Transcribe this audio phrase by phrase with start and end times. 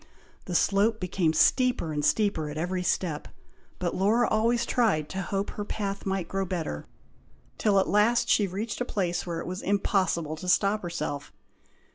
[0.45, 3.27] The slope became steeper and steeper at every step;
[3.77, 6.87] but Laura always tried to hope her path might grow better,
[7.59, 11.31] till at last she reached a place where it was impossible to stop herself.